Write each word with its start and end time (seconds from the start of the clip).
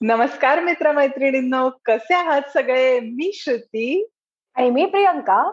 नमस्कार 0.00 0.60
मित्र 0.60 0.92
मैत्रिणींनो 0.92 1.70
कसे 1.84 2.14
आहात 2.14 2.42
सगळे? 2.54 3.00
मी 3.00 3.32
श्रुती. 3.34 4.08
आणि 4.54 4.70
मी 4.70 4.86
प्रियंका. 4.86 5.50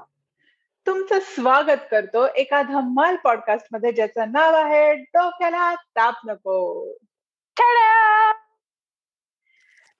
तुमचं 0.88 1.20
स्वागत 1.20 1.80
करतो 1.92 2.28
एका 2.36 2.62
धम्माल 2.62 3.16
पॉडकास्टमध्ये 3.16 3.92
ज्याचं 3.92 4.32
नाव 4.32 4.56
आहे 4.56 4.96
डोक्याला 4.96 5.76
ताप 5.76 6.14
नको. 6.28 6.92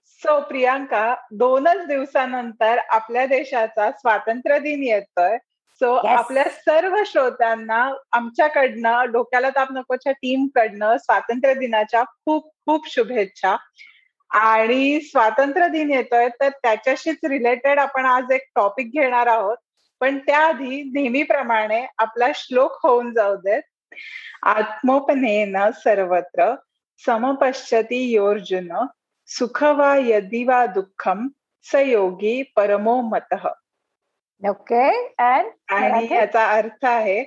सो 0.06 0.40
प्रियांका 0.40 1.16
दोनच 1.32 1.88
दिवसानंतर 1.88 2.78
आपल्या 2.90 3.26
देशाचा 3.26 3.92
स्वातंत्र्य 3.92 4.60
दिन 4.60 4.84
येतोय. 4.84 5.38
सो 5.74 5.96
आपल्या 5.96 6.44
सर्व 6.44 6.96
श्रोत्यांना 7.06 7.94
आमच्याकडनं 8.12 9.12
डोक्याला 9.12 9.50
ताप 9.50 9.68
नकोच्या 9.72 10.12
टीम 10.12 10.48
कडनं 10.56 10.98
स्वातंत्र्य 10.98 11.54
दिनाच्या 11.54 12.04
खूप 12.04 12.54
खूप 12.66 12.90
शुभेच्छा. 12.90 13.56
आणि 14.36 15.02
स्वातंत्र्य 15.02 15.68
दिन 15.68 15.94
येतोय 15.94 16.30
तर 16.30 16.50
त्याच्याशीच 16.50 17.18
रिलेटेड 17.24 17.80
आपण 17.80 18.06
आज 18.06 18.32
एक 18.32 18.42
टॉपिक 18.56 18.92
घेणार 18.92 19.28
आहोत. 19.28 19.58
पण 20.00 20.18
त्याआधी 20.18 20.84
नेहमीप्रमाणे 20.84 21.86
आपला 21.98 22.26
श्लोक 22.36 22.78
होऊन 22.84 23.14
जाऊ 23.14 23.36
देत. 23.36 23.62
आत्मोपनेन 24.44 25.58
सर्वत्र 25.72 26.56
समपश्यती 27.06 28.12
योर्जुन 28.12 28.86
सुख 29.28 29.64
वा 29.64 29.96
यदि 29.98 30.44
वा 30.44 30.66
दुःखम 30.66 31.28
सयोगी 31.64 32.42
परमो 32.56 33.02
मत. 33.02 33.36
ओके 34.50 35.14
आणि 35.20 36.08
याचा 36.12 36.48
अर्थ 36.48 36.86
आहे 36.86 37.22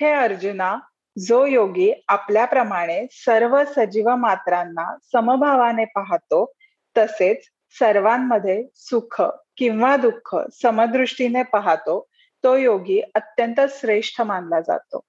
हे 0.00 0.12
अर्जुना 0.12 0.78
जो 1.18 1.46
योगी 1.46 1.92
आपल्याप्रमाणे 2.08 3.06
सर्व 3.10 3.64
सजीव 3.64 4.14
मात्रांना 4.16 4.96
समभावाने 5.12 5.84
पाहतो 5.84 6.52
तसेच 6.96 7.44
सर्वांमध्ये 7.78 8.64
सुख 8.74 9.22
किंवा 9.56 9.96
दुःख 9.96 10.36
समदृष्टीने 10.62 11.42
पाहतो 11.42 12.06
तो 12.44 12.56
योगी 12.56 13.00
अत्यंत 13.14 13.60
श्रेष्ठ 13.70 14.20
मानला 14.20 14.60
जातो. 14.60 15.00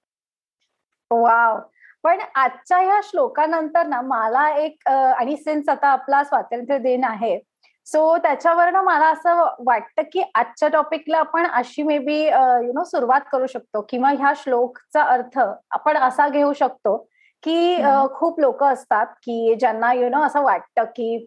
वाव! 1.12 1.60
पण 2.04 2.20
आजच्या 2.36 2.78
ह्या 2.78 3.00
श्लोकानंतर 3.04 3.86
ना 3.86 4.02
मला 4.02 4.50
एक 4.58 4.88
आणि 4.90 5.38
सिन्स 5.38 5.70
आता 5.70 5.88
आपला 5.88 6.24
स्वातंत्र्य 6.24 6.80
दिन 6.80 7.04
आहे 7.04 7.40
सो 7.88 8.18
त्याच्यावरनं 8.18 8.84
मला 8.84 9.08
असं 9.12 9.44
वाटतं 9.66 10.02
की 10.14 10.24
आजच्या 10.36 10.70
टॉपिकला 10.70 11.18
आपण 11.18 11.46
अशी 11.48 11.84
मे 11.84 11.98
बी 11.98 12.22
यु 12.26 12.72
नो 12.74 12.84
सुरुवात 12.84 13.22
करू 13.32 13.48
शकतो. 13.48 13.82
किंवा 13.90 14.10
ह्या 14.10 14.32
श्लोकचा 14.38 15.04
अर्थ 15.04 15.40
आपण 15.72 15.98
असा 15.98 16.28
घेऊ 16.30 16.54
शकतो 16.54 16.98
की 17.44 17.76
खूप 18.14 18.40
लोक 18.40 18.64
असतात 18.64 19.08
की 19.24 19.56
ज्यांना 19.60 19.94
यु 19.94 20.10
नो 20.10 20.22
असं 20.22 20.44
वाटतं 20.44 20.84
की 20.84 21.18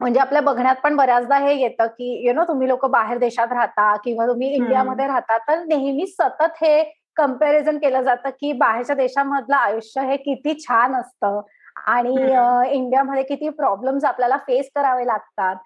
म्हणजे 0.00 0.20
आपल्या 0.20 0.40
बघण्यात 0.42 0.76
पण 0.82 0.96
बऱ्याचदा 0.96 1.38
हे 1.38 1.54
येतं 1.60 1.86
की 1.86 2.26
यु 2.26 2.32
नो 2.34 2.44
तुम्ही 2.44 2.68
लोक 2.68 2.86
बाहेर 2.86 3.18
देशात 3.18 3.52
राहता 3.52 3.94
किंवा 3.96 4.26
तुम्ही 4.26 4.48
इंडियामध्ये 4.54 5.06
राहता 5.06 5.38
तर 5.38 5.64
नेहमी 5.64 6.06
सतत 6.06 6.62
हे 6.62 6.82
कंपॅरिझन 7.16 7.78
केलं 7.78 8.02
जातं 8.02 8.30
की 8.30 8.52
बाहेरच्या 8.52 8.96
देशामधलं 8.96 9.56
आयुष्य 9.56 10.00
हे 10.00 10.16
किती 10.16 10.54
छान 10.60 10.94
असतं. 10.94 11.40
आणि 11.86 12.14
इंडियामध्ये 12.74 13.22
किती 13.22 13.48
प्रॉब्लेम्स 13.48 14.04
आपल्याला 14.04 14.36
फेस 14.36 14.70
करावे 14.74 15.06
लागतात. 15.06 15.56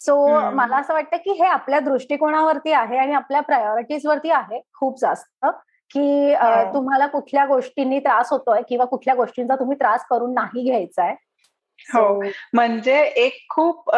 सो 0.00 0.26
मला 0.50 0.76
असं 0.76 0.94
वाटतं 0.94 1.16
की 1.16 1.32
हे 1.32 1.46
आपल्या 1.46 1.80
दृष्टिकोनावरती 1.80 2.72
आहे 2.72 2.98
आणि 2.98 3.12
आपल्या 3.12 3.40
प्रायोरिटीज 3.40 4.06
वरती 4.06 4.30
आहे 4.30 4.60
खूप 4.74 4.98
जास्त 5.00 5.46
की 5.90 6.34
तुम्हाला 6.74 7.06
कुठल्या 7.06 7.44
गोष्टींनी 7.46 7.98
त्रास 7.98 8.30
होतोय 8.30 8.60
किंवा 8.68 8.84
कुठल्या 8.84 9.14
गोष्टींचा 9.14 9.54
तुम्ही 9.54 9.76
त्रास 9.76 10.04
करून 10.10 10.34
नाही 10.34 10.64
घ्यायचा 10.64 11.02
आहे 11.02 11.14
हो 11.92 12.22
म्हणजे 12.54 13.00
एक 13.02 13.38
खूप 13.50 13.90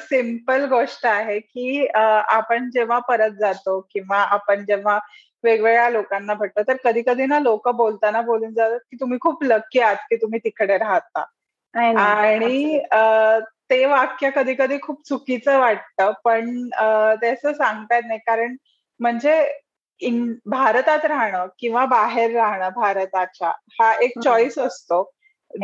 सिंपल 0.00 0.64
गोष्ट 0.64 1.06
आहे 1.06 1.38
की 1.38 1.86
आपण 1.92 2.70
जेव्हा 2.70 2.98
परत 2.98 3.30
जातो 3.30 3.80
किंवा 3.80 4.18
आपण 4.18 4.64
जेव्हा 4.64 4.98
वेगवेगळ्या 5.44 5.88
लोकांना 5.90 6.34
भेटतो. 6.34 6.62
तर 6.68 6.76
कधी 6.84 7.02
कधी 7.06 7.26
ना 7.26 7.38
लोक 7.38 7.68
बोलताना 7.68 8.20
बोलून 8.22 8.54
जातात 8.54 8.80
की 8.90 8.96
तुम्ही 9.00 9.18
खूप 9.20 9.44
लक्की 9.44 9.80
आहात 9.80 9.96
की 10.10 10.16
तुम्ही 10.16 10.38
तिकडे 10.44 10.78
राहता. 10.78 11.24
आणि 11.98 12.78
ते 13.70 13.84
वाक्य 13.86 14.30
कधी 14.30 14.54
कधी 14.54 14.78
खूप 14.82 15.02
चुकीचं 15.08 15.58
वाटतं. 15.58 16.12
पण 16.24 16.68
ते 17.22 17.28
असं 17.28 17.52
सांगता 17.52 18.00
नाही. 18.06 18.18
कारण 18.18 18.56
म्हणजे 19.00 19.40
भारतात 20.46 21.04
राहणं 21.04 21.46
किंवा 21.58 21.84
बाहेर 21.86 22.34
राहणं 22.34 22.68
भारताच्या 22.76 23.48
हा 23.80 23.92
एक 24.02 24.18
चॉईस 24.20 24.58
असतो. 24.58 25.02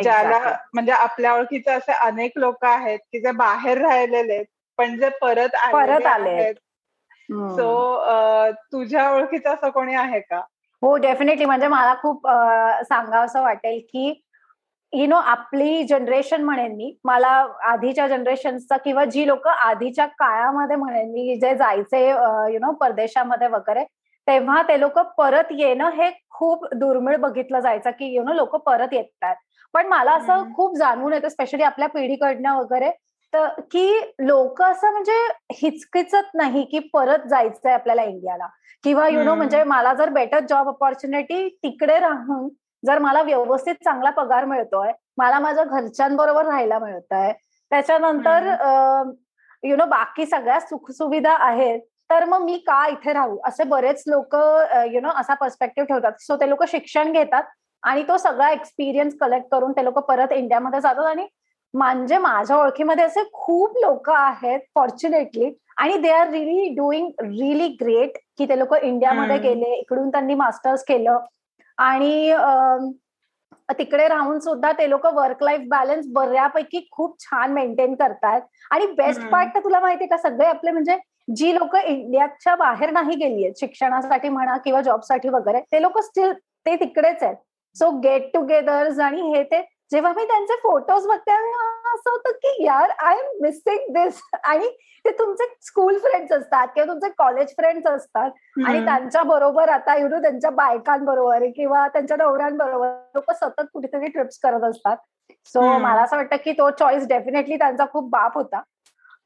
ज्याला 0.02 0.38
म्हणजे 0.74 0.92
आपल्या 0.92 1.32
ओळखीचे 1.34 1.70
असे 1.70 1.92
अनेक 1.92 2.32
लोक 2.36 2.64
आहेत 2.64 2.98
की 3.12 3.20
जे 3.20 3.30
बाहेर 3.32 3.78
राहिलेले 3.78 4.42
पण 4.78 4.96
जे 4.98 5.08
परत 5.20 5.56
परत 5.72 6.06
आले 6.06 6.52
सो 7.28 8.54
तुझ्या 8.72 9.10
ओळखीचं 9.10 9.54
असं 9.54 9.70
कोणी 9.70 9.94
आहे 9.94 10.20
का? 10.20 10.40
हो 10.82 10.96
डेफिनेटली 10.96 11.44
म्हणजे 11.44 11.68
मला 11.68 11.94
खूप 11.94 12.26
सांगावं 12.84 13.24
असं 13.24 13.42
वाटेल 13.42 13.78
की 13.88 14.12
यु 14.92 15.06
नो 15.06 15.16
आपली 15.16 15.82
जनरेशन 15.84 16.42
म्हणेन 16.44 16.74
मी 16.76 16.92
मला 17.04 17.28
आधीच्या 17.62 18.06
जनरेशनचा 18.08 18.76
किंवा 18.76 19.04
जी 19.04 19.26
लोक 19.26 19.46
आधीच्या 19.48 20.06
काळामध्ये 20.08 20.76
म्हणेन 20.76 21.10
मी 21.12 21.34
जे 21.40 21.54
जायचे 21.54 22.06
यु 22.52 22.58
नो 22.60 22.72
परदेशामध्ये 22.72 23.48
वगैरे 23.48 23.84
तेव्हा 24.26 24.60
ते 24.62 24.78
लोक 24.80 24.98
परत 25.18 25.50
येणं 25.50 25.90
हे 25.90 26.10
खूप 26.30 26.64
दुर्मिळ 26.74 27.16
बघितलं 27.16 27.60
जायचं 27.60 27.90
की 27.90 28.14
यु 28.14 28.22
नो 28.24 28.32
लोक 28.32 28.54
परत 28.56 28.92
येतात. 28.92 29.34
पण 29.74 29.86
मला 29.86 30.12
असं 30.12 30.52
खूप 30.54 30.76
जाणवून 30.76 31.12
येतं 31.12 31.28
स्पेशली 31.28 31.62
आपल्या 31.62 31.88
पिढीकडनं 31.88 32.56
वगैरे 32.56 32.90
तर 33.34 33.48
की 33.70 33.88
लोक 34.20 34.60
असं 34.62 34.90
म्हणजे 34.92 35.16
हिचकिचत 35.60 36.34
नाही 36.34 36.64
की 36.70 36.78
परत 36.92 37.26
जायचंय 37.28 37.72
आपल्याला 37.72 38.02
इंडियाला. 38.02 38.46
किंवा 38.84 39.08
यु 39.08 39.22
नो 39.22 39.34
म्हणजे 39.34 39.62
मला 39.64 39.92
जर 39.94 40.08
बेटर 40.12 40.40
जॉब 40.48 40.68
ऑपॉर्च्युनिटी 40.68 41.48
तिकडे 41.62 41.98
राहून 42.00 42.48
जर 42.82 42.98
मला 42.98 43.22
व्यवस्थित 43.22 43.74
चांगला 43.84 44.10
पगार 44.10 44.44
मिळतोय 44.44 44.92
मला 45.18 45.38
माझ्या 45.40 45.64
घरच्यांबरोबर 45.64 46.44
राहायला 46.46 46.78
मिळत 46.78 47.12
आहे 47.12 47.32
त्याच्यानंतर 47.72 48.48
यु 49.62 49.76
नो 49.76 49.84
बाकी 49.86 50.26
सगळ्या 50.26 50.60
सुखसुविधा 50.60 51.32
आहेत 51.40 51.80
तर 52.10 52.24
मग 52.24 52.42
मी 52.44 52.56
का 52.66 52.86
इथे 52.88 53.12
राहू? 53.12 53.36
असे 53.46 53.64
बरेच 53.64 54.02
लोक 54.06 54.34
यु 54.92 55.00
नो 55.00 55.10
असा 55.20 55.34
पर्स्पेक्टिव्ह 55.34 55.86
ठेवतात. 55.88 56.12
सो 56.20 56.36
ते 56.40 56.48
लोक 56.48 56.64
शिक्षण 56.68 57.12
घेतात 57.12 57.42
आणि 57.82 58.02
तो 58.08 58.16
सगळा 58.16 58.50
एक्सपिरियन्स 58.50 59.16
कलेक्ट 59.20 59.46
करून 59.52 59.72
ते 59.72 59.84
लोक 59.84 59.98
परत 60.08 60.32
इंडियामध्ये 60.32 60.80
जातात 60.80 61.04
आणि 61.06 61.26
म्हणजे 61.74 62.18
माझ्या 62.18 62.56
ओळखीमध्ये 62.56 63.04
असे 63.04 63.22
खूप 63.32 63.76
लोक 63.82 64.10
आहेत 64.10 64.60
फॉर्च्युनेटली 64.74 65.50
आणि 65.76 65.96
they 65.98 66.10
are 66.10 66.28
really 66.30 66.68
doing 66.74 67.08
really 67.20 67.68
great 67.80 68.18
की 68.38 68.46
ते 68.48 68.58
लोक 68.58 68.74
इंडियामध्ये 68.74 69.38
गेले 69.38 69.74
इकडून 69.78 70.10
त्यांनी 70.10 70.34
मास्टर्स 70.34 70.84
केलं. 70.88 71.18
आणि 71.78 72.32
तिकडे 73.78 74.06
राहून 74.08 74.38
सुद्धा 74.40 74.70
ते 74.78 74.88
लोक 74.90 75.06
वर्क 75.14 75.42
लाईफ 75.42 75.60
बॅलन्स 75.68 76.06
बऱ्यापैकी 76.14 76.86
खूप 76.92 77.16
छान 77.20 77.52
मेंटेन 77.52 77.94
करतात 77.94 78.40
आणि 78.70 78.86
बेस्ट 78.96 79.22
पार्ट 79.30 79.54
तर 79.54 79.60
तुला 79.64 79.80
माहितीये 79.80 80.08
का 80.08 80.16
सगळे 80.18 80.46
आपले 80.46 80.70
म्हणजे 80.70 80.96
जी 81.36 81.54
लोक 81.54 81.76
इंडियाच्या 81.76 82.54
बाहेर 82.56 82.90
नाही 82.92 83.14
गेली 83.16 83.44
आहेत 83.44 83.60
शिक्षणासाठी 83.60 84.28
म्हणा 84.28 84.56
किंवा 84.64 84.80
जॉबसाठी 84.80 85.28
वगैरे 85.28 85.60
ते 85.72 85.82
लोक 85.82 85.98
स्टील 86.00 86.32
ते 86.66 86.74
तिकडेच 86.76 87.22
आहेत. 87.22 87.36
सो 87.76 87.90
गेट 88.00 88.30
टुगेदर्स 88.34 88.98
आणि 89.00 89.22
हे 89.30 89.42
ते 89.42 89.60
जेव्हा 89.90 90.12
मी 90.12 90.24
त्यांचे 90.24 90.54
फोटोज 90.54 91.06
बघते 91.06 91.32
असं 91.32 92.10
होतं 92.10 92.32
की 92.32 92.64
यार 92.64 92.90
आय 92.98 93.16
एम 93.18 93.42
मिसिंग 93.42 93.92
दिस 93.94 94.20
आणि 94.44 94.68
ते 95.04 95.10
तुमचे 95.10 95.44
स्कूल 95.62 95.98
फ्रेंड्स 95.98 96.32
असतात 96.32 96.68
किंवा 96.74 96.92
तुमचे 96.92 97.08
कॉलेज 97.18 97.48
फ्रेंड्स 97.48 97.86
असतात. 97.86 98.30
आणि 98.66 98.84
त्यांच्या 98.84 99.22
बरोबर 99.22 99.68
आता 99.68 99.96
यु 99.96 100.08
नो 100.08 100.20
त्यांच्या 100.22 100.50
बायकांबरोबर 100.50 101.44
किंवा 101.56 101.86
त्यांच्या 101.88 102.16
नवऱ्यांबरोबर 102.16 102.94
लोक 103.14 103.30
सतत 103.30 103.66
कुठेतरी 103.72 104.06
ट्रिप्स 104.06 104.38
करत 104.38 104.64
असतात. 104.64 104.96
सो 105.46 105.60
मला 105.78 106.02
असं 106.02 106.16
वाटतं 106.16 106.36
की 106.44 106.52
तो 106.52 106.70
चॉईस 106.70 107.06
डेफिनेटली 107.08 107.56
त्यांचा 107.56 107.84
खूप 107.92 108.08
बाप 108.10 108.34
होता. 108.34 108.62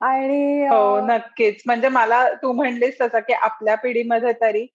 आणि 0.01 0.67
हो 0.67 1.01
नक्कीच. 1.01 1.63
म्हणजे 1.67 1.89
मला 1.89 2.29
तू 2.33 2.53
म्हणलीस 2.53 3.01
तसं 3.01 3.19
की 3.19 3.33
आपल्या 3.33 3.75
पिढीमध्ये 3.75 4.33
तरी 4.33 4.67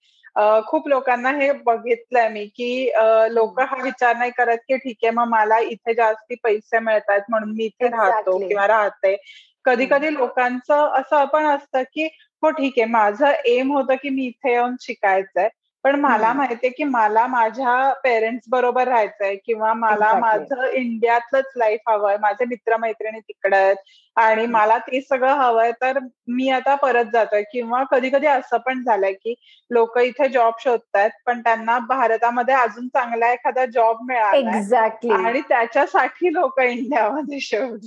खूप 0.66 0.88
लोकांना 0.88 1.30
हे 1.30 1.50
बघितलंय 1.52 2.28
मी 2.28 2.44
की 2.46 2.90
लोक 3.30 3.60
हा 3.60 3.82
विचार 3.82 4.16
नाही 4.16 4.30
करत 4.30 4.58
की 4.68 4.76
ठीक 4.76 4.96
आहे 5.02 5.10
मग 5.10 5.28
मला 5.28 5.58
इथे 5.58 5.94
जास्ती 5.94 6.34
पैसे 6.34 6.78
मिळतात 6.78 7.20
म्हणून 7.28 7.52
मी 7.56 7.64
इथे 7.64 7.88
राहतो 7.88 8.38
किंवा 8.38 8.66
राहते. 8.68 9.16
कधी 9.64 9.86
कधी 9.86 10.12
लोकांचं 10.14 10.90
असं 11.00 11.24
पण 11.24 11.46
असतं 11.46 11.82
की 11.82 12.06
हो 12.42 12.50
ठीक 12.50 12.72
आहे 12.78 12.84
माझं 12.84 13.32
एम 13.44 13.72
होतं 13.72 13.94
की 13.94 14.08
मी 14.08 14.24
इथे 14.26 14.52
येऊन 14.52 14.74
शिकायचंय. 14.80 15.48
पण 15.84 15.98
मला 16.00 16.32
माहितीये 16.32 16.70
की 16.70 16.84
मला 16.84 17.26
माझ्या 17.26 17.92
पेरेंट्स 18.04 18.48
बरोबर 18.48 18.88
राहायचंय 18.88 19.34
किंवा 19.36 19.72
मला 19.74 20.12
माझं 20.18 20.64
इंडियातलंच 20.68 21.50
लाईफ 21.56 21.88
हवंय 21.88 22.16
माझे 22.16 22.44
मित्रमैत्रिणी 22.44 23.20
तिकडे 23.20 23.56
आहेत 23.56 23.76
आणि 24.16 24.46
मला 24.46 24.78
ते 24.78 25.00
सगळं 25.00 25.32
हवंय 25.34 25.70
तर 25.80 25.98
मी 26.28 26.48
आता 26.50 26.74
परत 26.74 27.04
जातोय. 27.12 27.42
किंवा 27.52 27.82
कधी 27.90 28.10
कधी 28.10 28.26
असं 28.26 28.56
पण 28.56 28.82
झालंय 28.82 29.12
की 29.12 29.34
लोक 29.70 29.98
इथे 29.98 30.28
जॉब 30.28 30.54
शोधतायत 30.60 31.10
पण 31.26 31.40
त्यांना 31.40 31.78
भारतामध्ये 31.78 32.54
अजून 32.54 32.88
चांगला 32.88 33.32
एखादा 33.32 33.64
जॉब 33.66 34.02
मिळाला 34.02 34.56
एक्झॅक्टली 34.56 35.12
आणि 35.26 35.40
त्याच्यासाठी 35.40 36.32
लोक 36.34 36.60
इंडियामध्ये 36.60 37.40
शोध 37.40 37.86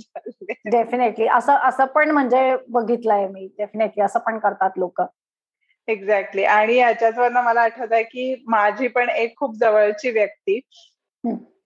डेफिनेटली 0.66 1.26
असं 1.28 1.56
असं 1.68 1.84
पण 1.84 2.10
म्हणजे 2.10 2.56
बघितलंय 2.68 3.26
मी. 3.28 3.46
डेफिनेटली 3.58 4.02
असं 4.02 4.18
पण 4.18 4.38
करतात 4.38 4.70
लोक. 4.76 5.02
एक्झॅक्टली 5.88 6.44
आणि 6.46 6.76
याच्याचवरनं 6.76 7.42
मला 7.42 7.60
आठवत 7.62 7.92
आहे 7.92 8.02
की 8.02 8.34
माझी 8.46 8.88
पण 8.88 9.08
एक 9.10 9.36
खूप 9.38 9.54
जवळची 9.60 10.10
व्यक्ती. 10.10 10.58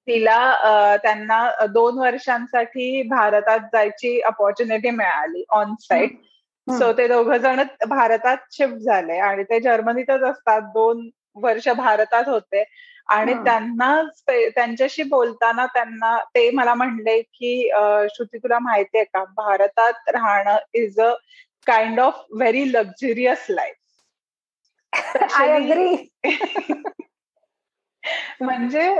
तिला 0.08 0.96
त्यांना 1.02 1.66
दोन 1.72 1.98
वर्षांसाठी 1.98 3.02
भारतात 3.08 3.68
जायची 3.72 4.20
अपॉर्च्युनिटी 4.20 4.90
मिळाली 4.90 5.44
ऑन 5.50 5.74
साईट 5.80 6.16
सो 6.66 6.92
ते 6.98 7.06
दोघ 7.08 7.32
जण 7.34 7.62
भारतात 7.88 8.36
शिफ्ट 8.52 8.74
झाले 8.76 9.18
आणि 9.20 9.42
ते 9.44 9.60
जर्मनीतच 9.60 10.22
असतात. 10.22 10.60
दोन 10.64 11.08
वर्ष 11.36 11.68
भारतात 11.68 12.28
होते. 12.28 12.64
आणि 13.08 13.32
त्यांना 13.44 14.02
त्यांच्याशी 14.28 15.02
बोलताना 15.02 15.64
त्यांना 15.66 16.16
ते 16.34 16.50
मला 16.54 16.74
म्हणले 16.74 17.20
की 17.22 17.68
श्रुती 18.10 18.38
तुला 18.38 18.58
माहितीये 18.58 19.04
का? 19.04 19.24
भारतात 19.36 20.08
राहणं 20.08 20.56
is 20.74 21.00
a 21.00 21.12
kind 21.66 22.00
of 22.00 22.24
very 22.32 22.64
luxurious 22.72 23.46
life 23.50 23.74
I 25.38 25.50
agree 25.50 26.10
म्हणजे 28.40 28.94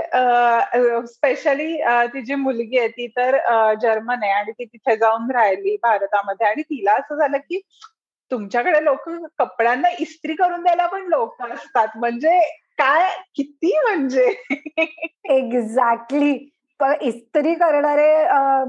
स्पेशली 1.07 1.81
ती 1.83 2.21
जी 2.21 2.35
मुलगी 2.35 2.79
आहे 2.79 2.87
ती 2.87 3.07
तर 3.07 3.37
जर्मन 3.81 4.23
आहे 4.23 4.31
आणि 4.31 4.51
ती 4.51 4.65
तिथे 4.65 4.95
जाऊन 4.95 5.31
राहिली 5.31 5.75
भारतामध्ये 5.75 6.47
आणि 6.47 6.61
तिला 6.61 6.93
असं 6.93 7.15
झालं 7.15 7.37
की 7.37 7.61
तुमच्याकडे 8.31 8.83
लोक 8.83 9.09
कपड्यांना 9.37 9.89
इस्त्री 9.99 10.33
करून 10.33 10.63
द्यायला 10.63 10.87
पण 10.87 11.01
लोक 11.01 11.41
असतात. 11.41 11.87
म्हणजे 11.95 12.39
काय? 12.77 13.11
किती 13.35 13.79
म्हणजे? 13.81 14.25
एक्झॅक्टली 15.25 16.52
इस्त्री 17.01 17.53
करणारे 17.53 18.11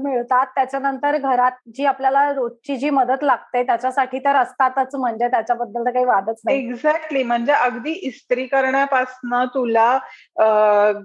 मिळतात. 0.01 0.45
त्याच्यानंतर 0.55 1.17
घरात 1.17 1.51
जी 1.75 1.85
आपल्याला 1.85 2.27
रोजची 2.33 2.75
जी 2.77 2.89
मदत 2.89 3.23
लागते 3.23 3.63
त्याच्यासाठी 3.63 4.19
तर 4.19 4.35
असतातच. 4.35 4.95
म्हणजे 4.95 5.27
त्याच्याबद्दल 5.27 5.85
तर 5.85 5.91
काही 5.91 6.05
वादच 6.05 6.41
नाही. 6.45 6.57
एक्झॅक्टली 6.57 7.23
म्हणजे 7.23 7.51
अगदी 7.51 7.91
इस्त्री 7.91 8.45
करण्यापासनं 8.47 9.45
तुला 9.45 9.97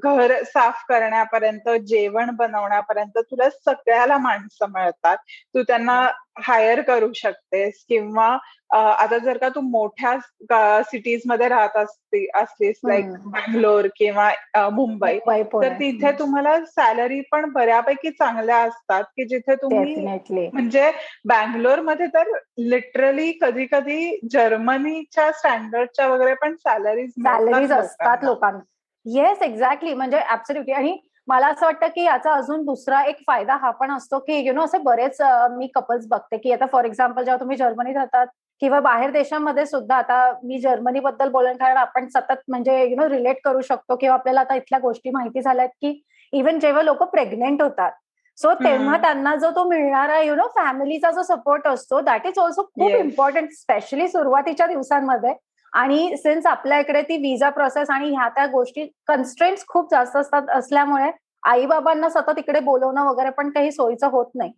घर 0.03 0.35
साफ 0.45 0.85
करण्यापर्यंत 0.89 1.69
जेवण 1.87 2.31
बनवण्यापर्यंत 2.31 3.19
तुला 3.21 3.51
सगळ्याला 3.51 4.17
माणसं 4.19 4.71
मिळतात. 4.73 5.17
तू 5.55 5.63
त्यांना 5.63 6.07
हायर 6.43 6.81
करू 6.81 7.13
शकतेस 7.13 7.85
किंवा 7.89 8.39
आता 8.71 9.19
जर 9.19 9.37
का 9.37 9.49
तू 9.49 9.61
मोठ्या 9.61 10.19
सिटीजमध्ये 10.83 11.49
राहत 11.49 11.77
असते 11.77 12.27
असलीस 12.35 12.81
लाईक 12.85 13.05
बँगलोर 13.05 13.87
किंवा 13.97 14.31
मुंबई 14.73 15.19
तर 15.55 15.73
तिथे 15.73 16.13
तुम्हाला 16.19 16.65
सॅलरी 16.65 17.21
पण 17.21 17.51
बऱ्यापैकी 17.53 18.11
चांगल्या 18.11 18.57
असतात 18.57 19.05
की 19.05 19.25
जिथे 19.25 19.55
तुम्ही 19.55 20.07
म्हणजे 20.53 20.91
बँगलोरमध्ये 21.25 22.07
तर 22.07 22.31
लिटरली 22.59 23.33
कधी 23.33 23.67
कधी 23.67 24.19
जर्मनीच्या 24.33 25.33
स्टँडर्डच्या 25.33 26.09
वगैरे 26.09 26.35
पण 26.35 26.55
सॅलरीज 26.55 27.11
सॅलरीज 27.11 27.73
असतात 27.73 28.25
लोकांना. 28.25 28.59
येस 29.07 29.43
एक्झॅक्टली 29.43 29.95
म्हणजे 29.95 30.21
ऍब्सोल्युटली 30.31 30.73
आणि 30.73 30.99
मला 31.31 31.47
असं 31.47 31.67
वाटतं 31.67 31.89
की 31.95 32.05
याचा 32.05 32.33
अजून 32.35 32.65
दुसरा 32.65 33.03
एक 33.09 33.17
फायदा 33.27 33.57
हा 33.57 33.71
पण 33.71 33.91
असतो 33.91 34.19
की 34.19 34.39
यु 34.47 34.53
नो 34.53 34.63
असे 34.65 34.79
बरेच 34.85 35.21
मी 35.51 35.67
कपल्स 35.75 36.07
बघते 36.09 36.37
की 36.37 36.53
आता 36.53 36.67
फॉर 36.73 36.85
एक्झाम्पल 36.85 37.23
जेव्हा 37.25 37.41
तुम्ही 37.41 37.57
जर्मनीत 37.57 37.97
राहतात 37.97 38.27
किंवा 38.63 38.81
बाहेर 38.81 39.11
देशामध्ये 39.11 39.67
सुद्धा 39.67 39.97
आता 39.97 40.33
मी 40.45 40.59
जर्मनीबद्दल 40.61 41.29
बोलून 41.29 41.57
कारण 41.57 41.77
आपण 41.77 42.09
सतत 42.15 42.43
म्हणजे 42.49 42.83
यु 42.85 42.97
नो 42.97 43.09
रिलेट 43.09 43.41
करू 43.45 43.61
शकतो 43.61 43.97
किंवा 43.97 44.15
आपल्याला 44.15 44.41
आता 44.41 44.55
इथल्या 44.55 44.79
गोष्टी 44.79 45.11
माहिती 45.11 45.43
झाल्यात 45.43 45.69
की 45.81 46.01
इव्हन 46.33 46.59
जेव्हा 46.59 46.83
लोक 46.83 47.03
प्रेग्नेंट 47.03 47.63
होतात. 47.63 47.93
सो 48.39 48.53
तेव्हा 48.55 48.97
त्यांना 48.97 49.35
जो 49.37 49.51
तो 49.51 49.65
मिळणारा 49.69 50.19
यु 50.21 50.35
नो 50.35 50.47
फॅमिलीचा 50.57 51.11
जो 51.11 51.23
सपोर्ट 51.23 51.67
असतो 51.69 52.01
दॅट 52.01 52.27
इज 52.27 52.39
ऑल्सो 52.39 52.63
खूप 52.65 52.91
इम्पॉर्टंट 52.91 53.53
स्पेशली 53.53 54.09
सुरुवातीच्या 54.09 54.67
दिवसांमध्ये. 54.67 55.33
आणि 55.73 56.17
सिन्स 56.17 56.47
आपल्या 56.47 56.79
इकडे 56.79 57.03
ती 57.03 57.17
विजा 57.23 57.51
प्रोसेस 57.51 57.91
आणि 57.91 58.11
ह्या 58.11 58.29
त्या 58.29 58.47
गोष्टी 58.47 58.87
कन्स्ट्रेंट्स 59.09 59.67
खूप 59.69 59.91
जास्त 59.91 60.17
असतात 60.17 60.51
असल्यामुळे 60.55 61.11
आई 61.43 61.67
बाबांना 61.67 62.09
सतत 62.11 62.39
इकडे 62.39 62.61
बोलवणं 62.61 63.07
वगैरे 63.07 63.31
पण 63.31 63.51
काही 63.51 63.71
सोयीचं 63.73 64.09
होत 64.11 64.27
नाही. 64.35 64.53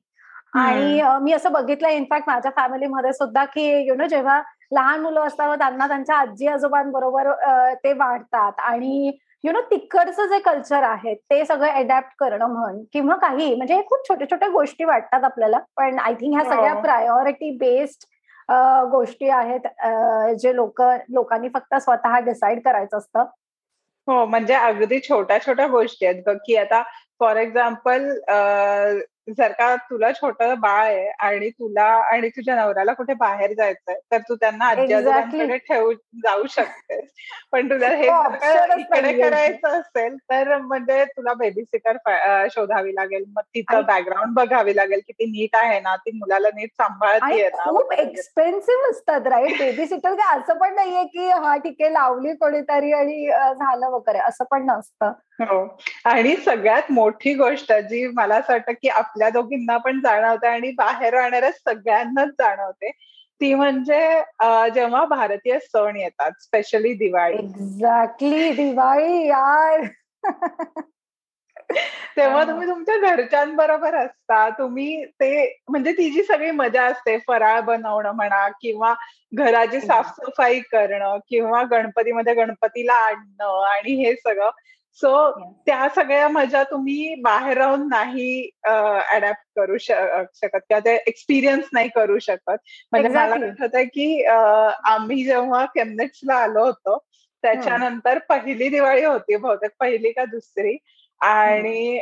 आणि 0.55 1.01
मी 1.23 1.33
असं 1.33 1.53
बघितलं 1.53 1.89
इनफॅक्ट 1.89 2.29
माझ्या 2.29 2.51
फॅमिलीमध्ये 2.57 3.13
सुद्धा 3.13 3.45
की 3.45 3.67
यु 3.89 3.95
नो 3.95 4.07
जेव्हा 4.07 4.41
लहान 4.73 5.01
मुलं 5.01 5.21
असतात 5.21 5.57
त्यांना 5.59 5.87
त्यांच्या 5.89 6.17
आजी 6.17 6.47
आजोबांबरोबर 6.47 7.31
ते 7.85 7.93
वाढतात. 7.93 8.53
आणि 8.59 9.13
यु 9.45 9.53
नो 9.53 9.61
तिकडचं 9.71 10.27
जे 10.29 10.39
कल्चर 10.41 10.83
आहे 10.83 11.15
ते 11.31 11.45
सगळं 11.45 11.69
अडॅप्ट 11.71 12.15
करणं 12.19 12.47
म्हण 12.49 12.83
किंवा 12.93 13.17
काही 13.17 13.55
म्हणजे 13.55 13.81
खूप 13.87 14.09
छोट्या 14.09 14.31
छोट्या 14.31 14.49
गोष्टी 14.49 14.85
वाटतात 14.85 15.25
आपल्याला. 15.25 15.59
पण 15.77 15.99
आय 15.99 16.15
थिंक 16.15 16.35
ह्या 16.35 16.45
सगळ्या 16.45 16.75
प्रायोरिटी 16.83 17.51
बेस्ड 17.59 18.07
गोष्टी 18.93 19.29
आहेत 19.29 20.35
जे 20.35 20.55
लोक 20.57 20.83
लोकांनी 21.09 21.49
फक्त 21.49 21.75
स्वतः 21.75 22.19
डिसाईड 22.19 22.65
करायचं 22.65 22.99
असतं. 22.99 23.25
हो 24.07 24.25
म्हणजे 24.27 24.55
अगदी 24.55 24.99
छोट्या 25.01 25.39
छोट्या 25.41 25.67
गोष्टी 25.67 26.07
आहेत 26.07 26.37
की 26.47 26.57
आता 26.57 26.83
फॉर 27.21 27.37
एक्झाम्पल 27.37 28.09
जर 29.29 29.53
का 29.53 29.75
तुला 29.91 30.11
छोटं 30.13 30.55
बाळ 30.61 30.85
आहे 30.85 31.09
आणि 31.21 31.49
तुला 31.51 31.85
आणि 32.13 32.29
तुझ्या 32.29 32.55
नवऱ्याला 32.57 32.93
कुठे 32.93 33.15
बाहेर 33.15 33.53
जायचंय 33.53 33.99
तर 34.13 34.19
तू 34.19 34.35
त्यांना 34.35 34.65
आजी 34.67 34.93
आजोबांकडे 34.95 35.57
ठेवून 35.59 35.95
जाऊ 36.25 36.47
शकतेस. 36.51 37.09
पण 37.53 37.69
तुला 37.71 37.87
हे 37.93 38.07
इकडे 38.81 39.13
करायचं 39.13 39.69
असेल 39.71 40.17
तर 40.31 40.57
म्हणजे 40.59 41.05
तुला 41.07 41.35
बेबी 41.35 41.63
सिटर 41.65 41.97
शोधावी 42.51 42.95
लागेल. 42.95 43.25
मग 43.29 43.43
तिचं 43.55 43.85
बॅकग्राऊंड 43.87 44.35
बघावी 44.35 44.77
लागेल 44.77 45.01
की 45.07 45.13
ती 45.13 45.27
नीट 45.31 45.57
आहे 45.57 45.81
ना 45.81 45.95
ती 45.97 46.11
मुलाला 46.11 46.49
नीट 46.55 46.71
सांभाळतीये 46.73 47.49
ना 47.49 47.71
खूप 47.71 47.93
एक्सपेन्सिव्ह 47.93 48.91
असतात 48.91 49.27
राईट 49.27 49.59
बेबी 49.59 49.87
सिटर 49.87 50.15
काय 50.15 50.39
असं 50.39 50.59
पण 50.59 50.75
नाहीये 50.75 51.05
की 51.05 51.31
हा 51.31 51.57
ठीक 51.57 51.77
आहे 51.81 51.93
लावली 51.93 52.35
कोणीतरी 52.35 52.93
आणि 52.93 53.27
झालं 53.29 53.87
वगैरे 53.87 54.19
असं 54.19 54.45
पण 54.51 54.67
नसतं. 54.67 55.13
हो. 55.43 55.65
आणि 56.05 56.35
सगळ्यात 56.37 56.91
मोठी 56.91 57.33
गोष्ट 57.35 57.73
जी 57.83 58.07
मला 58.09 58.37
असं 58.37 58.53
वाटतं 58.53 58.73
की 58.73 58.89
आपल्या 59.13 59.29
दोघींना 59.31 59.77
पण 59.77 60.01
जाणवते 60.01 60.47
आणि 60.47 60.71
बाहेर 60.71 61.15
राहणाऱ्या 61.15 61.51
सगळ्यांनाच 61.53 62.29
जाणवते 62.29 62.91
ती 63.41 63.55
म्हणजे 63.55 63.99
जेव्हा 64.75 65.05
भारतीय 65.05 65.59
सण 65.59 65.97
येतात 65.97 66.31
स्पेशली 66.41 66.93
दिवाळी. 66.93 67.37
एक्झॅक्टली 67.37 68.53
दिवाळी 68.53 69.27
यार. 69.27 69.83
तेव्हा 72.17 72.43
तुम्ही 72.45 72.67
तुमच्या 72.69 72.97
घरच्यांबरोबर 72.97 73.95
असता. 73.95 74.49
तुम्ही 74.49 75.05
ते 75.05 75.61
म्हणजे 75.69 75.93
ती 75.93 76.11
जी 76.11 76.23
सगळी 76.23 76.51
मजा 76.51 76.85
असते 76.85 77.19
फराळ 77.19 77.61
बनवणं 77.61 78.13
म्हणा 78.13 78.49
किंवा 78.49 78.95
घराची 79.35 79.81
साफसफाई 79.81 80.61
करणं 80.61 81.19
किंवा 81.29 81.63
गणपतीमध्ये 81.63 82.35
गणपतीला 82.35 82.95
आणणं 82.95 83.65
आणि 83.67 84.05
हे 84.05 84.15
सगळं 84.15 84.51
सो 84.95 85.31
त्या 85.67 85.89
सगळ्या 85.95 86.29
मजा 86.29 86.63
तुम्ही 86.63 87.15
बाहेर 87.15 87.57
राहून 87.57 87.89
नाही 87.89 88.51
अडॅप्ट 88.65 89.45
करू 89.57 89.79
शकत 89.79 90.35
किंवा 90.43 90.79
ते 90.79 90.95
एक्सपिरियन्स 91.07 91.69
नाही 91.73 91.89
करू 91.89 92.19
शकत. 92.19 92.57
म्हणजे 92.93 93.09
मला 93.09 93.35
आठवत 93.35 93.75
आहे 93.75 93.85
की 93.85 94.25
आम्ही 94.25 95.25
जेव्हा 95.25 95.65
केमनेट्सला 95.65 96.35
आलो 96.35 96.65
होतो 96.65 96.99
त्याच्यानंतर 97.43 98.19
पहिली 98.19 98.69
दिवाळी 98.69 99.05
होती 99.05 99.37
बहुतेक 99.37 99.71
पहिली 99.81 100.13
का 100.13 100.25
दुसरी. 100.25 100.77
आणि 101.23 102.01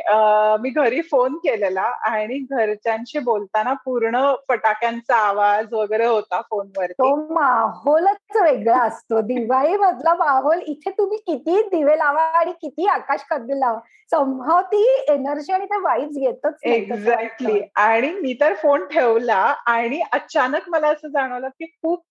मी 0.61 0.69
घरी 0.71 1.01
फोन 1.01 1.35
केलेला 1.37 1.81
आणि 2.05 2.37
घरच्यांशी 2.51 3.19
बोलताना 3.19 3.73
पूर्ण 3.85 4.21
फटाक्यांचा 4.49 5.15
आवाज 5.17 5.73
वगैरे 5.73 6.05
होता 6.05 6.41
फोनवर 6.41 6.91
तो 6.91 7.15
माहोलच 7.33 8.37
वेगळा 8.37 8.77
असतो. 8.77 9.21
दिवाळी 9.21 9.75
मधला 9.77 10.13
माहोल 10.15 10.61
इथे 10.67 10.91
तुम्ही 10.91 11.17
किती 11.17 11.61
दिवे 11.69 11.97
लावा 11.97 12.23
आणि 12.39 12.51
किती 12.51 12.87
आकाश 12.87 13.23
कंदील 13.29 13.57
लावा. 13.57 13.79
संभाव 14.11 14.61
ती 14.61 14.83
एनर्जी 15.09 15.53
आणि 15.53 15.65
त्या 15.65 15.77
वाईब्स 15.81 16.17
येतच 16.17 16.63
एक्झॅक्टली 16.65 17.61
आणि 17.77 18.11
मी 18.13 18.33
तर 18.41 18.53
फोन 18.53 18.85
ठेवला 18.87 19.43
आणि 19.67 20.01
अचानक 20.11 20.69
मला 20.69 20.87
असं 20.87 21.07
जाणवलं 21.07 21.47
की 21.49 21.65
खूप 21.65 22.03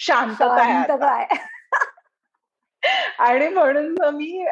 शांतता 0.00 0.52
आहे 1.04 1.26
आणि 3.18 3.48
म्हणून 3.48 3.96
मी 4.14 4.44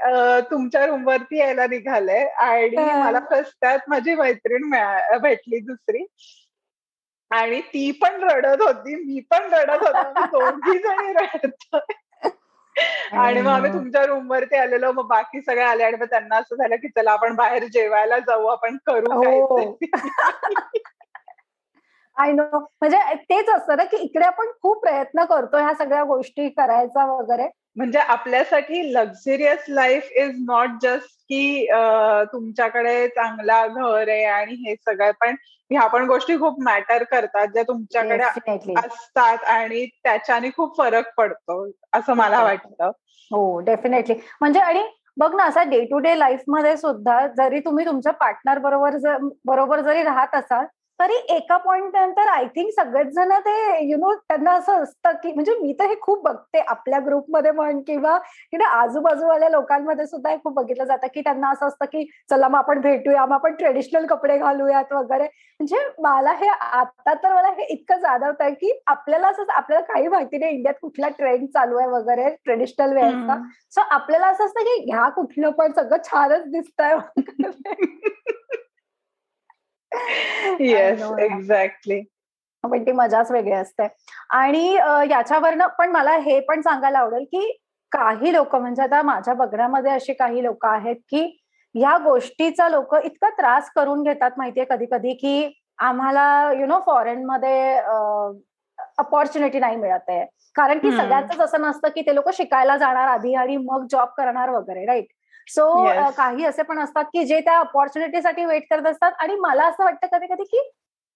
तुमच्या 0.50 0.87
रूमवरती 0.87 1.38
यायला 1.38 1.66
निघाले 1.66 2.19
आणि 2.19 2.76
मला 2.76 3.19
त्यात 3.40 3.78
माझी 3.88 4.14
मैत्रीण 4.14 4.71
भेटली 5.23 5.59
दुसरी. 5.59 6.07
आणि 7.31 7.61
ती 7.61 7.90
पण 7.90 8.23
रडत 8.23 8.62
होती 8.62 8.95
मी 8.95 9.21
पण 9.21 9.55
रडत 9.55 9.83
होतो 9.83 10.26
दोघी 10.26 10.78
जणी 10.78 11.12
रडत 11.12 11.76
आणि 13.12 13.43
मग 13.43 13.50
आम्ही 13.50 13.73
तुमच्या 13.73 14.07
रूम 14.07 14.31
वरती 14.31 14.57
आलेलो 14.57 14.93
मग 14.93 15.07
बाकी 15.07 15.40
सगळे 15.40 15.62
आले 15.62 15.83
आणि 15.83 15.97
मग 15.97 16.05
त्यांना 16.05 16.37
असं 16.37 16.57
झालं 16.57 16.76
की 16.76 16.88
चला 16.88 17.12
आपण 17.12 17.35
बाहेर 17.35 17.64
जेवायला 17.64 18.19
जाऊ 18.19 18.47
आपण 18.47 18.76
करू 18.87 19.12
आय 22.16 22.32
नो 22.32 22.58
म्हणजे 22.58 22.99
तेच 23.30 23.49
असतं 23.49 23.76
ना 23.76 23.85
की 23.85 23.96
इकडे 23.96 24.25
आपण 24.25 24.46
खूप 24.62 24.80
प्रयत्न 24.82 25.25
करतो 25.25 25.56
ह्या 25.56 25.75
सगळ्या 25.75 26.02
गोष्टी 26.04 26.49
करायचा 26.49 27.04
वगैरे. 27.06 27.49
म्हणजे 27.76 27.99
आपल्यासाठी 28.00 28.82
luxurious 28.92 29.64
life 29.68 30.11
is 30.12 30.30
not 30.46 30.70
just 30.82 31.08
की 31.28 31.66
तुमच्याकडे 32.32 33.06
चांगला 33.08 33.66
घर 33.66 34.08
आहे 34.08 34.25
आणि 34.25 34.54
हे 34.66 34.75
सगळं 34.76 35.11
पण 35.20 35.35
ह्या 35.70 35.87
पण 35.87 36.06
गोष्टी 36.06 36.37
खूप 36.38 36.61
मॅटर 36.62 37.02
करतात 37.04 37.46
ज्या 37.46 37.62
तुमच्याकडे 37.62 38.75
असतात 38.76 39.44
आणि 39.49 39.85
त्याच्याने 40.04 40.50
खूप 40.56 40.76
फरक 40.78 41.12
पडतो 41.16 41.64
असं 41.92 42.14
मला 42.14 42.42
वाटतं. 42.42 42.90
हो 43.30 43.58
डेफिनेटली 43.61 44.14
म्हणजे 44.40 44.61
आणि 44.61 44.82
बघ 45.16 45.35
ना 45.35 45.44
असा 45.44 45.62
डे 45.62 45.85
टू 45.85 45.99
डे 45.99 46.18
लाईफमध्ये 46.18 46.76
सुद्धा 46.76 47.26
जरी 47.37 47.61
तुम्ही 47.61 47.85
तुमच्या 47.87 48.12
पार्टनर 48.12 48.58
बरोबर 48.58 48.96
बरोबर 49.44 49.80
जरी 49.80 50.02
राहत 50.02 50.35
असाल 50.35 50.64
तरी 51.00 51.15
एका 51.31 51.57
पॉइंट 51.57 51.97
नंतर 51.97 52.29
आय 52.29 52.45
थिंक 52.47 52.71
सगळेच 52.73 53.09
जण 53.15 53.33
ते 53.41 53.55
यु 53.85 53.97
नो 53.99 54.15
त्यांना 54.15 54.53
असं 54.53 54.83
असतं 54.83 55.17
की 55.23 55.33
म्हणजे 55.33 55.55
मी 55.62 55.73
तर 55.73 55.87
हे 55.87 55.95
खूप 56.00 56.23
बघते. 56.25 56.59
आपल्या 56.61 56.99
ग्रुपमध्ये 57.07 57.50
म्हण 57.53 57.81
किंवा 57.87 58.17
यु 58.53 58.59
नो 58.59 58.65
आजूबाजूवाल्या 58.79 59.49
लोकांमध्ये 59.49 60.07
सुद्धा 60.07 60.31
हे 60.31 60.37
खूप 60.37 60.55
बघितलं 60.55 60.85
जातं 60.85 61.07
की 61.15 61.21
त्यांना 61.21 61.50
असं 61.50 61.67
असतं 61.67 61.85
की 61.85 62.05
चला 62.31 62.49
मग 62.49 62.59
आपण 62.59 62.81
भेटूया 62.81 63.25
मग 63.26 63.33
आपण 63.33 63.55
ट्रेडिशनल 63.55 64.07
कपडे 64.07 64.38
घालूयात 64.38 64.93
वगैरे. 64.93 65.25
म्हणजे 65.61 65.79
मला 66.00 66.33
हे 66.33 66.49
आता 66.49 67.15
तर 67.15 67.35
मला 67.35 67.49
हे 67.50 67.67
इतकं 67.73 67.99
जाणवत 68.00 68.41
आहे 68.41 68.55
की 68.55 68.79
आपल्याला 68.87 69.29
असं 69.29 69.53
आपल्याला 69.53 69.85
काही 69.93 70.09
माहिती 70.09 70.38
नाही. 70.38 70.55
इंडियात 70.55 70.75
कुठला 70.83 71.09
ट्रेंड 71.19 71.47
चालू 71.49 71.79
आहे 71.79 71.88
वगैरे 71.88 72.29
ट्रेडिशनल 72.45 72.93
वेअरचा 72.95 73.37
सो 73.73 73.81
आपल्याला 73.91 74.26
असं 74.26 74.45
असतं 74.45 74.62
की 74.62 74.81
ह्या 74.91 75.09
कुठलं 75.11 75.50
पण 75.53 75.73
सगळं 75.73 76.03
छानच 76.05 76.50
दिसतंय. 76.50 76.97
येस 80.61 81.03
एक्झॅक्टली 81.21 82.00
पण 82.65 82.83
ती 82.87 82.93
मजाच 82.93 83.31
वेगळी 83.31 83.53
असते. 83.53 83.87
आणि 84.31 84.73
याच्यावरनं 85.11 85.67
पण 85.79 85.91
मला 85.91 86.17
हे 86.19 86.38
पण 86.41 86.61
सांगायला 86.61 86.99
आवडेल 86.99 87.25
की 87.25 87.50
काही 87.93 88.33
लोक 88.33 88.55
म्हणजे 88.57 88.83
आता 88.83 89.03
माझ्या 89.03 89.35
बघण्यामध्ये 89.35 89.91
अशी 89.93 90.12
काही 90.12 90.43
लोक 90.45 90.67
आहेत 90.67 90.97
की 91.11 91.23
ह्या 91.75 91.97
गोष्टीचा 91.99 92.69
लोक 92.69 92.95
इतका 92.97 93.29
त्रास 93.31 93.71
करून 93.76 94.03
घेतात 94.03 94.31
माहितीये 94.38 94.67
कधी 94.71 94.87
कधी 94.91 95.12
की 95.15 95.53
आम्हाला 95.79 96.25
यु 96.59 96.67
नो 96.67 96.79
फॉरेन 96.87 97.25
मध्ये 97.26 97.76
अपॉर्च्युनिटी 98.99 99.59
नाही 99.59 99.76
मिळत 99.76 100.09
आहे. 100.09 100.25
कारण 100.57 100.79
की 100.79 100.91
सगळ्यांच 100.93 101.41
असं 101.41 101.61
नसतं 101.61 101.88
की 101.88 102.03
ते 102.03 102.15
लोक 102.15 102.29
शिकायला 102.33 102.76
जाणार 102.76 103.09
आधी 103.09 103.35
आणि 103.35 103.57
मग 103.57 103.87
जॉब 103.91 104.09
करणार 104.17 104.50
वगैरे 104.50 104.85
राईट 104.87 105.07
सो 105.49 106.11
काही 106.17 106.45
असे 106.45 106.62
पण 106.62 106.79
असतात 106.79 107.05
की 107.12 107.25
जे 107.25 107.41
त्या 107.41 107.59
अपॉर्च्युनिटीसाठी 107.59 108.45
वेट 108.45 108.67
करत 108.71 108.87
असतात 108.87 109.12
आणि 109.21 109.37
मला 109.41 109.67
असं 109.69 109.85
वाटतं 109.85 110.07
कधी 110.12 110.26
कधी 110.26 110.45
की 110.45 110.69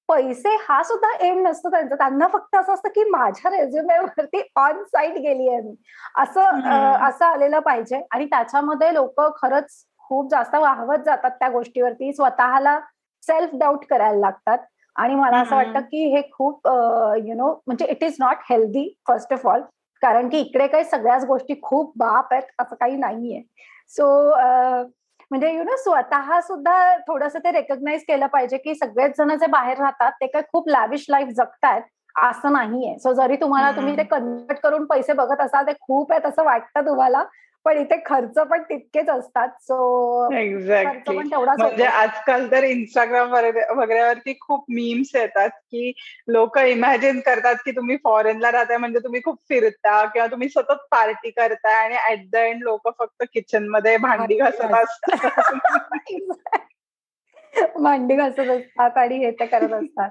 पैसे 0.09 0.55
हा 0.61 0.83
सुद्धा 0.83 1.09
एम 1.27 1.39
नसतो 1.47 1.71
त्यांचा. 1.71 1.95
त्यांना 1.97 2.27
फक्त 2.29 2.57
असं 2.57 2.73
असतं 2.75 2.89
की 2.95 3.05
माझ्या 3.11 3.51
रेझ्युमेवरती 3.51 4.43
ऑन 4.57 4.83
साईट 4.85 5.19
गेली 5.19 5.49
आहे 5.49 5.61
मी. 5.61 5.75
असं 6.19 6.61
असं 7.09 7.25
आलेलं 7.27 7.59
पाहिजे. 7.61 8.01
आणि 8.13 8.25
त्याच्यामध्ये 8.27 8.93
लोक 8.95 9.21
खरंच 9.37 9.85
खूप 10.09 10.31
जास्त 10.31 10.55
वाहवत 10.55 11.05
जातात 11.07 11.31
त्या 11.31 11.49
गोष्टीवरती. 11.49 12.13
स्वतःला 12.13 12.79
सेल्फ 13.23 13.51
डाऊट 13.55 13.85
करायला 13.91 14.21
लागतात. 14.21 14.59
आणि 14.97 15.15
मला 15.15 15.39
असं 15.41 15.57
वाटतं 15.57 15.81
की 15.81 16.07
हे 16.15 16.21
खूप 16.33 16.67
यु 17.27 17.35
नो 17.35 17.53
म्हणजे 17.67 17.87
it 17.91 18.03
is 18.05 18.17
not 18.21 18.37
healthy 18.51 18.89
first 19.09 19.33
of 19.33 19.47
all 19.47 19.61
कारण 20.03 20.29
की 20.29 20.39
इकडे 20.39 20.67
काही 20.67 20.85
सगळ्याच 20.85 21.25
गोष्टी 21.25 21.55
खूप 21.63 21.93
बाप 21.99 22.33
आहेत 22.33 22.43
असं 22.59 22.77
काही 22.81 22.97
नाहीये. 22.97 23.43
सो 23.89 24.07
म्हणजे 25.31 25.53
यु 25.55 25.63
नो 25.65 25.77
स्वतः 25.77 26.41
सुद्धा 26.41 26.97
थोडस 27.09 27.37
ते 27.37 27.51
रेकग्नाइज 27.53 28.05
केलं 28.09 28.27
पाहिजे 28.27 28.59
की 28.59 28.75
सगळेच 28.75 29.17
जण 29.19 29.35
जे 29.37 29.47
बाहेर 29.47 29.79
राहतात 29.79 30.13
ते 30.21 30.27
काय 30.27 30.43
खूप 30.53 30.69
लॅविश 30.69 31.05
लाईफ 31.11 31.29
जगतायत 31.37 31.83
असं 32.23 32.53
नाहीये. 32.53 32.99
सो 32.99 33.13
जरी 33.13 33.37
तुम्हाला 33.37 33.71
तुम्ही 33.77 33.97
ते 33.97 34.03
कन्वर्ट 34.05 34.59
करून 34.63 34.85
पैसे 34.87 35.13
बघत 35.13 35.41
असाल 35.41 35.67
ते 35.67 35.73
खूप 35.81 36.13
आहेत 36.13 36.27
असं 36.27 36.45
वाटतं 36.45 36.87
तुम्हाला 36.87 37.23
पण 37.65 37.79
इथे 37.79 37.97
खर्च 38.07 38.39
पण 38.51 38.63
तितकेच 38.63 39.09
असतात. 39.09 39.49
सो 39.61 40.33
एक्झॅक्टली 40.35 41.19
म्हणजे 41.19 41.85
आजकाल 41.85 42.51
तर 42.51 42.65
इंस्टाग्राम 42.65 43.33
वगैरेवरती 43.79 44.39
खूप 44.41 44.65
मीम्स 44.69 45.17
येतात 45.17 45.49
की 45.49 45.93
लोक 46.29 46.59
इमॅजिन 46.59 47.21
करतात 47.21 47.55
की 47.65 47.71
तुम्ही 47.71 47.97
फॉरेनला 47.97 48.53
राहताय 48.53 48.77
म्हणजे 48.77 48.99
तुम्ही 48.99 49.21
खूप 49.25 49.39
फिरता 49.49 50.05
किंवा 50.05 50.27
तुम्ही 50.27 50.49
सतत 50.49 50.87
पार्टी 50.91 51.31
करताय 51.31 51.75
आणि 51.75 51.97
ऍट 52.13 52.31
द 52.33 52.37
एंड 52.37 52.63
लोक 52.63 52.89
फक्त 52.99 53.25
किचनमध्ये 53.33 53.97
भांडी 53.97 54.37
घासत 54.37 54.75
असतात. 54.75 55.53
भांडी 57.77 58.17
घासत 58.17 58.41
असतात 58.41 58.97
आणि 58.97 59.17
हे 59.17 59.31
ते 59.31 59.47
करत 59.47 59.73
असतात. 59.73 60.11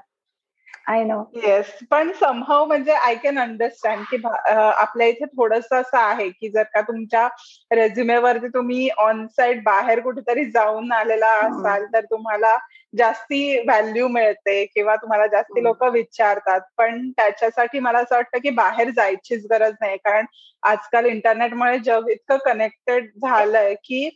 आय 0.88 1.04
नो 1.04 1.24
येस 1.36 1.66
पण 1.90 2.12
समहाव 2.20 2.66
म्हणजे 2.66 2.92
आय 2.92 3.16
कॅन 3.16 3.40
अंडरस्टँड 3.40 4.04
की 4.12 4.18
आपल्या 4.54 5.08
इथे 5.08 5.26
थोडस 5.26 5.74
असं 5.74 5.98
आहे 5.98 6.30
की 6.30 6.50
जर 6.50 6.64
का 6.64 6.82
तुमच्या 6.82 7.28
रेझ्युमेवरती 7.72 8.48
तुम्ही 8.48 8.90
ऑन 8.98 9.26
साईड 9.28 9.64
बाहेर 9.64 10.00
कुठेतरी 10.00 10.46
जाऊन 10.46 10.92
आलेला 10.92 11.28
असाल 11.28 11.86
तर 11.94 12.06
तुम्हाला 12.06 12.58
जास्ती 12.98 13.60
व्हॅल्यू 13.60 14.08
मिळते 14.08 14.66
किंवा 14.66 14.96
तुम्हाला 14.96 15.28
जास्ती 15.28 15.64
लोक 15.64 15.84
विचारतात. 15.84 16.62
पण 16.78 17.10
त्याच्यासाठी 17.10 17.80
मला 17.80 18.00
असं 18.00 18.16
वाटतं 18.16 18.38
की 18.38 18.50
बाहेर 18.50 18.90
जायचीच 18.90 19.46
गरज 19.52 19.74
नाही. 19.82 19.98
कारण 19.98 20.26
आजकाल 20.64 21.06
इंटरनेटमुळे 21.06 21.78
जग 21.80 22.10
इतकं 22.10 22.38
कनेक्टेड 22.46 23.10
झालंय 23.22 23.74
की 23.74 24.10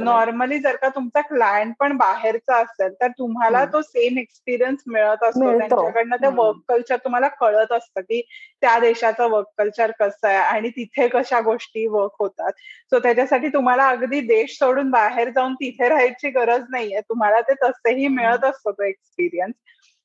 नॉर्मली 0.00 0.58
जर 0.58 0.76
का 0.76 0.88
तुमचा 0.88 1.20
क्लायंट 1.20 1.74
पण 1.80 1.96
बाहेरचा 1.96 2.56
असेल 2.56 2.92
तर 3.00 3.08
तुम्हाला 3.18 3.64
तो 3.64 3.80
सेम 3.82 4.18
एक्सपिरियन्स 4.18 4.82
मिळत 4.86 5.24
असतो. 5.24 5.58
त्यांच्याकडनं 5.58 6.16
ते 6.16 6.28
वर्क 6.36 6.56
कल्चर 6.68 6.96
तुम्हाला 6.96 7.28
कळत 7.40 7.72
असतं 7.72 8.00
की 8.00 8.20
त्या 8.62 8.78
देशाचं 8.78 9.30
वर्क 9.30 9.46
कल्चर 9.58 9.90
कसं 10.00 10.28
आहे 10.28 10.36
आणि 10.36 10.68
तिथे 10.68 11.08
कशा 11.08 11.40
गोष्टी 11.40 11.86
वर्क 11.86 12.16
होतात. 12.20 12.52
सो 12.92 12.98
त्याच्यासाठी 12.98 13.48
तुम्हाला 13.48 13.88
अगदी 13.88 14.20
देश 14.20 14.56
सोडून 14.58 14.90
बाहेर 14.90 15.30
जाऊन 15.30 15.54
तिथे 15.54 15.88
राहायची 15.88 16.30
गरज 16.30 16.64
नाहीये. 16.70 17.00
तुम्हाला 17.00 17.40
ते 17.40 17.54
तसेही 17.62 18.08
मिळत 18.08 18.44
असतो 18.44 18.72
तो 18.72 18.82
एक्सपिरियन्स 18.82 19.54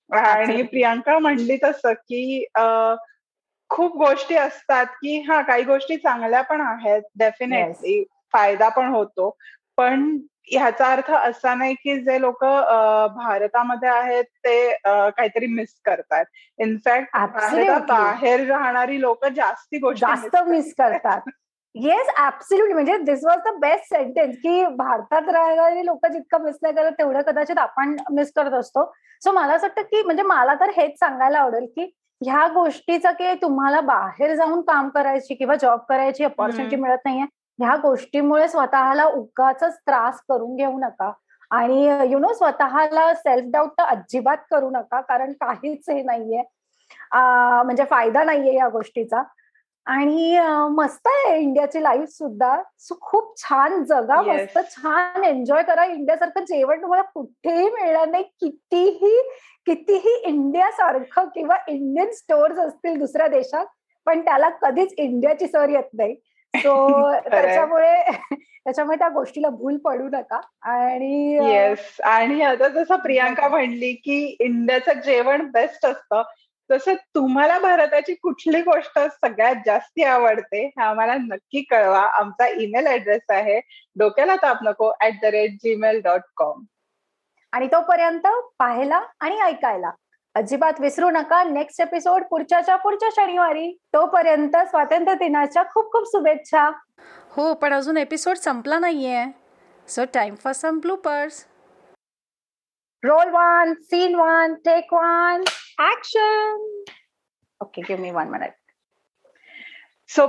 आणि 0.09 0.61
प्रियांका 0.63 1.17
म्हणली 1.19 1.57
तसं 1.63 1.93
की 1.93 2.45
खूप 3.69 3.95
गोष्टी 3.97 4.35
असतात 4.35 4.85
की 5.01 5.19
हा 5.21 5.41
काही 5.41 5.63
गोष्टी 5.63 5.95
चांगल्या 5.97 6.41
पण 6.41 6.61
आहेत 6.61 7.01
डेफिनेटली 7.15 8.03
फायदा 8.35 8.69
पण 8.69 8.87
होतो. 8.93 9.29
पण 9.77 10.17
ह्याचा 10.51 10.91
अर्थ 10.91 11.11
असा 11.11 11.53
नाही 11.55 11.73
की 11.73 11.95
जे 12.03 12.19
लोक 12.21 12.43
भारतामध्ये 13.15 13.89
आहेत 13.89 14.23
ते 14.45 14.71
काहीतरी 14.85 15.47
मिस 15.47 15.73
करतात. 15.85 16.25
इनफॅक्ट 16.59 17.17
बाहेर 17.87 18.45
राहणारी 18.47 18.99
लोक 19.01 19.25
जास्ती 19.27 19.77
गोष्टी 19.79 20.05
जास्त 20.05 20.37
मिस 20.47 20.73
करतात. 20.77 21.21
येस 21.75 22.09
ऍब्सल्युटली 22.17 22.73
म्हणजे 22.73 22.97
this 22.97 23.23
was 23.25 23.39
the 23.45 23.53
best 23.61 23.85
sentence 23.85 24.35
की 24.35 24.65
भारतात 24.75 25.29
राहणारी 25.29 25.85
लोक 25.85 26.05
जितकं 26.05 26.43
मिस 26.43 26.55
नाही 26.61 26.75
करत 26.75 26.91
तेवढं 26.91 27.21
कदाचित 27.21 27.57
आपण 27.57 27.95
मिस 28.11 28.31
करत 28.35 28.53
असतो. 28.53 28.85
सो 29.21 29.31
मला 29.31 29.53
असं 29.53 29.67
वाटतं 29.67 29.87
की 29.89 30.01
म्हणजे 30.03 30.23
मला 30.23 30.53
तर 30.53 30.69
हेच 30.77 30.97
सांगायला 30.99 31.39
आवडेल 31.39 31.65
की 31.75 31.91
ह्या 32.21 32.47
गोष्टीचं 32.47 33.11
की 33.11 33.33
तुम्हाला 33.33 33.81
बाहेर 33.81 34.35
जाऊन 34.35 34.61
काम 34.61 34.89
करायची 34.89 35.33
किंवा 35.35 35.55
जॉब 35.55 35.79
करायची 35.89 36.23
अपॉर्च्युनिटी 36.23 36.75
मिळत 36.75 36.97
नाहीये 37.05 37.25
ह्या 37.59 37.75
गोष्टीमुळे 37.81 38.47
स्वतःला 38.47 39.05
उगाच 39.05 39.63
त्रास 39.63 40.21
करून 40.29 40.55
घेऊ 40.55 40.77
नका. 40.79 41.11
आणि 41.51 41.85
यु 42.11 42.19
नो 42.19 42.33
स्वतःला 42.33 43.13
सेल्फ 43.13 43.45
डाऊट 43.53 43.71
तर 43.79 43.83
अजिबात 43.83 44.37
करू 44.51 44.69
नका 44.69 45.01
कारण 45.01 45.31
काहीच 45.41 45.89
हे 45.89 46.01
नाहीये. 46.03 46.41
म्हणजे 47.13 47.83
फायदा 47.89 48.23
नाहीये 48.23 48.55
या 48.55 48.67
गोष्टीचा. 48.69 49.23
आणि 49.87 50.39
मस्त 50.75 51.07
आहे 51.07 51.37
इंडियाची 51.39 51.81
लाईफ 51.83 52.09
सुद्धा. 52.09 52.55
खूप 53.01 53.33
छान 53.37 53.83
जगा 53.83 54.21
मस्त 54.21 54.57
छान 54.71 55.23
एन्जॉय 55.23 55.63
करा. 55.63 55.83
इंडियासारखं 55.85 56.45
जेवण 56.45 56.81
तुम्हाला 56.81 57.03
कुठेही 57.13 57.69
मिळणार 57.71 58.07
नाही. 58.09 58.23
कितीही 58.23 59.21
कितीही 59.67 60.15
इंडिया 60.25 60.71
सारखं 60.71 61.27
किंवा 61.35 61.55
इंडियन 61.67 62.11
स्टोअर्स 62.13 62.59
असतील 62.59 62.97
दुसऱ्या 62.99 63.27
देशात 63.27 63.65
पण 64.07 64.21
त्याला 64.25 64.49
कधीच 64.61 64.93
इंडियाची 64.97 65.47
सर 65.47 65.69
येत 65.69 65.93
नाही. 65.93 66.15
सो 66.57 67.11
त्याच्यामुळे 67.29 68.11
त्याच्यामुळे 68.35 68.97
त्या 68.97 69.09
गोष्टीला 69.09 69.49
भूल 69.49 69.77
पडू 69.77 70.03
नका. 70.03 70.41
आणि 70.61 71.39
येस. 71.49 72.01
आणि 72.03 72.41
आता 72.41 72.67
जसं 72.67 72.95
प्रियांका 72.95 73.47
म्हणली 73.47 73.93
की 73.93 74.37
इंडियाचं 74.39 74.93
जेवण 74.93 75.51
बेस्ट 75.51 75.85
असतं. 75.85 76.21
तसं 76.71 76.93
तुम्हाला 76.93 77.59
भारताची 77.59 78.13
कुठली 78.13 78.61
गोष्ट 78.61 78.99
सगळ्यात 78.99 79.55
जास्ती 79.65 80.03
आवडते 80.03 80.65
हे 80.65 80.81
आम्हाला 80.81 81.15
नक्की 81.15 81.61
कळवा. 81.61 82.01
आमचा 82.01 82.47
ईमेल 82.47 82.87
ऍड्रेस 82.87 83.21
आहे. 83.29 83.59
डोक्याला 83.99 84.35
ताप 84.35 84.57
नको. 84.63 84.91
At 85.01 85.13
the 85.21 85.25
rate 85.25 85.51
Gmail 85.51 86.01
dot 86.03 86.21
com 86.37 86.63
आणि 87.51 87.67
तोपर्यंत 87.67 88.27
पाहायला 88.59 89.01
आणि 89.19 89.41
ऐकायला. 89.41 89.91
अजिबात 90.35 90.79
विसरू 90.81 91.09
नका. 91.09 91.43
नेक्स्ट 91.43 91.81
एपिसोड 91.81 92.23
पुढच्याच्या 92.29 92.75
पुढच्या 92.75 93.09
शनिवारी. 93.15 93.69
तोपर्यंत 93.93 94.55
स्वातंत्र्य 94.67 95.13
दिनाच्या 95.15 95.63
खूप 95.73 95.91
खूप 95.91 96.07
शुभेच्छा. 96.07 96.69
हो 97.31 97.53
पण 97.53 97.73
अजून 97.73 97.97
एपिसोड 97.97 98.35
संपला 98.37 98.79
नाहीये. 98.79 99.25
So 99.87 100.05
time 100.13 100.35
for 100.35 100.53
some 100.53 100.79
bloopers 100.79 101.45
roll 103.03 103.29
one 103.31 103.73
scene 103.81 104.15
one 104.15 104.53
take 104.65 104.93
one 104.93 105.43
action 105.83 106.83
okay 107.61 107.81
give 107.81 108.01
me 108.01 108.11
one 108.11 108.27
minute 108.27 108.53
so 110.09 110.27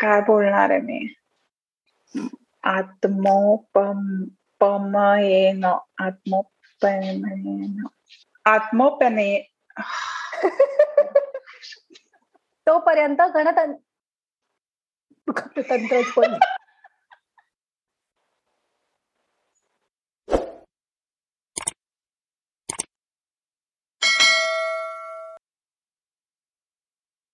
काय 0.00 0.20
बोलणार 0.20 0.70
आहे 0.70 0.80
मी? 0.80 1.14
आत्मोपम 2.64 4.24
पमयेन 4.60 5.64
आत 8.46 8.60
आत्मोपने 8.60 9.48
तोपर्यंत 12.66 13.20
गणतंत्र 13.34 13.76
तंत्रच 15.70 16.12